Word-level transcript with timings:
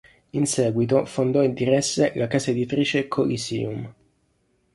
In 0.31 0.47
seguito, 0.47 1.05
fondò 1.05 1.43
e 1.43 1.53
diresse 1.53 2.13
la 2.15 2.25
casa 2.25 2.49
editrice 2.49 3.07
Coliseum. 3.07 3.93